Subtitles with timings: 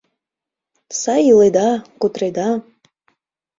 [0.99, 1.69] Сай иледа,
[1.99, 2.49] кутыреда?!